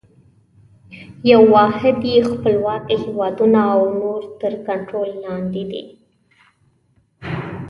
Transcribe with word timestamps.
یوه 1.31 1.45
واحده 1.55 2.07
یې 2.15 2.21
خپلواکه 2.31 2.93
هیوادونه 3.03 3.59
او 3.73 3.81
نور 4.01 4.21
تر 4.41 4.53
کنټرول 4.67 5.09
لاندي 5.23 5.63
دي. 5.71 5.83